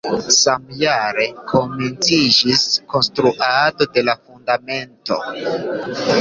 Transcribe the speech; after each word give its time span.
Samjare 0.35 1.25
komenciĝis 1.51 2.63
konstruado 2.95 3.89
de 3.99 4.05
la 4.09 4.17
fundamento. 4.23 5.21